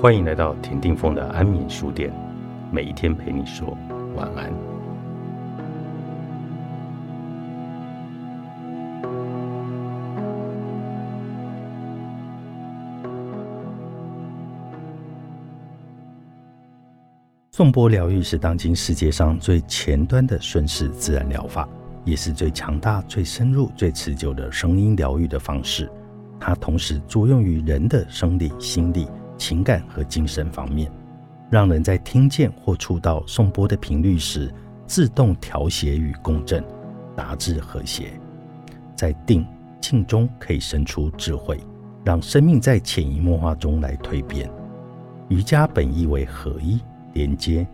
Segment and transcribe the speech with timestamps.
[0.00, 2.10] 欢迎来到田定峰的安眠书店，
[2.72, 3.76] 每一天陪你说
[4.16, 4.50] 晚安。
[17.52, 21.68] 颂钵疗愈是当今世界上最前端的顺势自然疗法，
[22.06, 25.92] 也是最强大、最深入、最持久的声音疗愈的方式。
[26.40, 29.06] 它同时作用于人的生理、心理。
[29.40, 30.92] 情感和精神方面，
[31.48, 34.52] 让人在听见或触到颂钵的频率时，
[34.86, 36.62] 自动调谐与共振，
[37.16, 38.12] 达至和谐。
[38.94, 39.46] 在定
[39.80, 41.58] 静中可以生出智慧，
[42.04, 44.48] 让生命在潜移默化中来蜕变。
[45.30, 46.78] 瑜伽本意为合一、
[47.14, 47.66] 连接。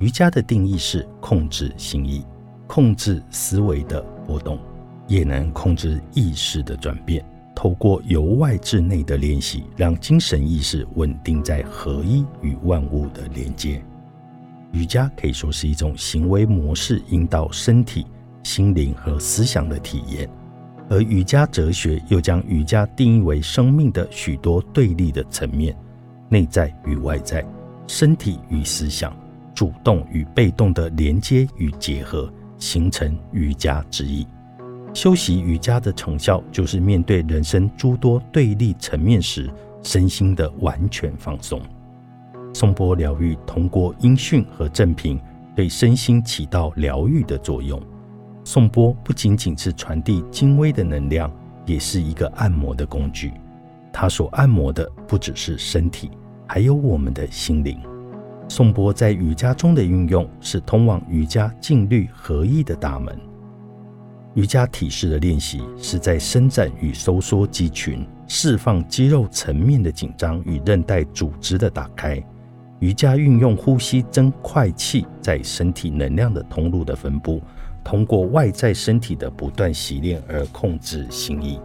[0.00, 2.22] 瑜伽的定义是控制心意，
[2.66, 4.58] 控制思维的波动，
[5.06, 7.24] 也能控制意识的转变。
[7.54, 13.82] 透过由外至内的练习，让精神意识稳定在合一与万物的连接。
[14.72, 18.06] 瑜伽可以说是一种行为模式，引导身体、
[18.42, 20.28] 心灵和思想的体验。
[20.90, 25.74] 而瑜伽哲学又将瑜伽定义为生命的许多对立的层面：
[26.28, 27.42] 内在与外在、
[27.86, 29.16] 身体与思想、
[29.54, 34.26] 主动与被动的连接与结合，形成瑜伽之意。
[34.94, 39.50] 修习瑜伽的成效，就是面对人生诸多对立层面时，
[39.82, 41.60] 身心的完全放松。
[42.54, 45.20] 颂钵疗愈通过音讯和正频，
[45.56, 47.82] 对身心起到疗愈的作用。
[48.44, 51.28] 颂钵不仅仅是传递精微的能量，
[51.66, 53.32] 也是一个按摩的工具。
[53.92, 56.08] 它所按摩的不只是身体，
[56.46, 57.80] 还有我们的心灵。
[58.48, 63.18] 颂钵在瑜伽中的运用，是通往瑜伽静虑合一的大门。
[64.34, 72.20] 瑜伽体式的练习是在伸展与收缩肌群，释放肌肉层面的紧张与韧带组织的打开。
[72.80, 77.40] 瑜伽运用呼吸增快气，在身体能量的通路的分布，
[77.84, 81.60] 通过外在身体的不断洗练而控制心意。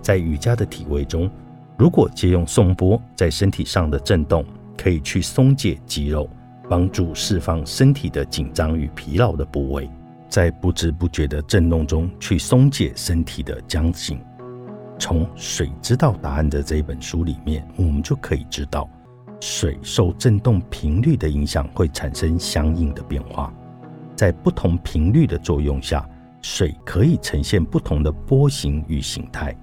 [0.00, 1.28] 在瑜伽的体位中，
[1.76, 4.44] 如果借用颂钵，在身体上的震动，
[4.78, 6.30] 可以去松解肌肉，
[6.70, 9.90] 帮助释放身体的紧张与疲劳的部位。
[10.28, 14.20] 在不知不觉的震动中去松解身体的僵硬。
[14.98, 18.88] 从《水知道答案》的这一本书里面，我们就可以知道，
[19.40, 23.52] 水受振动频率的影响会产生相应的变化。
[24.16, 26.08] 在不同频率的作用下，
[26.42, 29.54] 水可以呈现不同的波形与形态。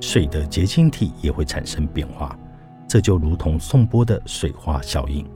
[0.00, 2.38] 水的结晶体也会产生变化。
[2.86, 5.26] 这就如同送波的水花效应。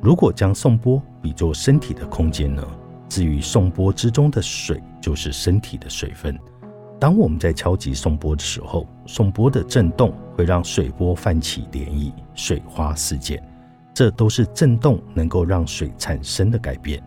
[0.00, 2.66] 如果将送波比作身体的空间呢？
[3.08, 6.38] 至于颂钵之中的水，就是身体的水分。
[6.98, 13.42] 当我们在敲击颂钵的时候，颂钵的震动会让水波泛起涟漪，水花四溅，
[13.92, 17.02] 这都是震动能够让水产生的改变。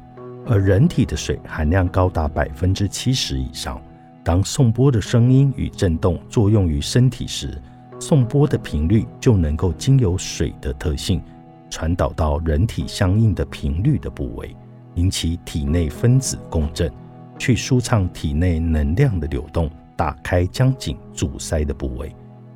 [0.46, 3.81] 而人体的水含量高达百分之七十以上，
[4.24, 7.59] 当颂钵的声音与震动作用于身体时，
[8.00, 11.22] 颂钵的频率就能够经由水的特性，
[11.69, 14.56] 传导到人体相应的频率的部位。
[14.97, 16.91] 引起体内分子共振，
[17.38, 22.13] 去舒畅体内能量的流动，打开僵紧阻塞的部位，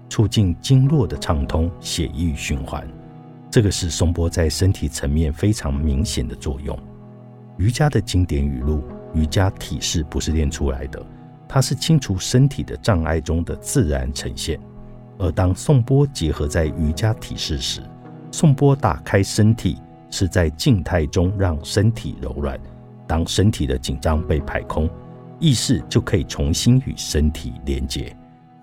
[0.09, 2.85] 促进经络的畅通、血液循环。
[3.51, 6.77] 这个是松波在身体层面非常明显的作用。
[7.57, 8.81] 瑜伽的经典语录：
[9.13, 11.05] 瑜伽体式不是练出来的，
[11.47, 14.59] 它是清除身体的障碍中的自然呈现。
[15.19, 17.83] 而当颂钵结合在瑜伽体式时，
[18.31, 19.77] 颂钵打开身体。
[20.11, 22.59] 是在静态中让身体柔软，
[23.07, 24.87] 当身体的紧张被排空，
[25.39, 28.15] 意识就可以重新与身体连接，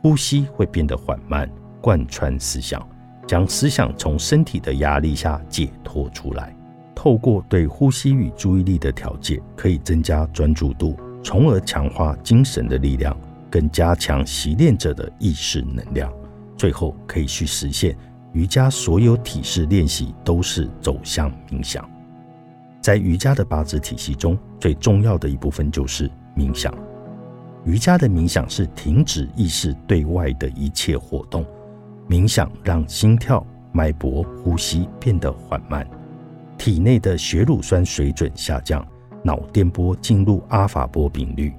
[0.02, 1.50] 呼吸会变得缓慢，
[1.80, 2.86] 贯穿思想，
[3.26, 6.54] 将思想从身体的压力下解脱出来。
[6.94, 13.16] 透过对呼吸与注意力的调节，可以增加专注度，从而强化精神的力量，
[13.48, 16.12] 更加强习练者的意识能量，
[16.56, 17.96] 最后可以去实现。
[18.32, 21.88] 瑜伽所有体式练习都是走向冥想，
[22.80, 26.72] 在瑜伽的八字体系中，最重要的一部分就是冥想。
[27.64, 31.44] 瑜伽的冥想是停止意识对外的一切活动，
[32.08, 35.86] 冥想让心跳、脉搏、呼吸变得缓慢，
[36.56, 38.86] 体内的血乳酸水准下降，
[39.24, 41.52] 脑电波进入阿法波频率。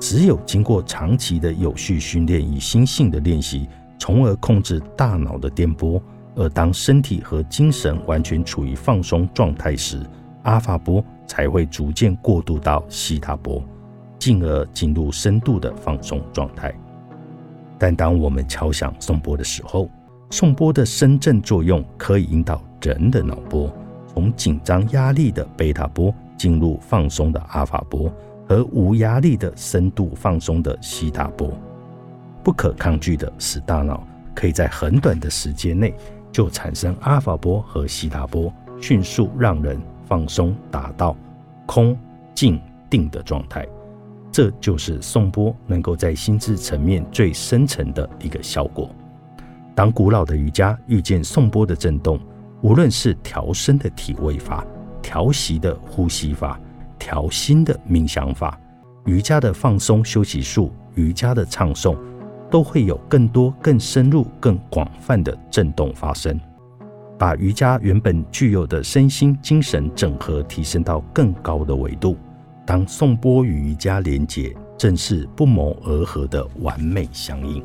[0.00, 3.68] 只有经过长期的有序训练与心性的练习。
[4.02, 6.02] 从而控制大脑的电波，
[6.34, 10.00] 而当身体和精神完全处于放松状态时，
[10.42, 13.62] 阿法波才会逐渐过渡到西塔波，
[14.18, 16.74] 进而进入深度的放松状态。
[17.78, 19.88] 但当我们敲响颂钵的时候，
[20.30, 23.72] 颂钵的声振作用可以引导人的脑波，
[24.08, 28.12] 从紧张压力的贝塔波进入放松的阿法波
[28.48, 31.56] 和无压力的深度放松的西塔波。
[32.42, 35.94] 不可抗拒的使大脑可以在很短的时间内
[36.30, 41.16] 就产生阿尔法波和西塔波，迅速让人放松，达到
[41.66, 41.96] 空、
[42.34, 43.66] 静、定的状态。
[44.30, 48.90] 这就是颂钵能够在心智层面最深层的一个效果。
[49.74, 52.18] 当古老的瑜伽遇见颂钵的震动，
[52.62, 54.66] 无论是调身的体位法、
[55.02, 56.58] 调息的呼吸法、
[56.98, 58.58] 调心的冥想法、
[59.04, 61.96] 瑜伽的放松休息术、瑜伽的唱诵，
[62.52, 66.38] 都会有更多、更深入、更广泛的震动发生，
[67.18, 72.14] 把瑜伽原本具有的身心精神整合提升到更高的维度。
[72.66, 77.64] 当颂钵与瑜伽连结，正是不谋而合的完美相应。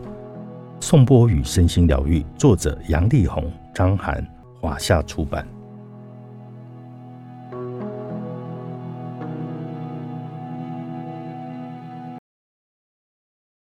[0.80, 4.26] 颂钵与身心疗愈，作者杨丽红、张涵，
[4.62, 5.46] 华夏出版。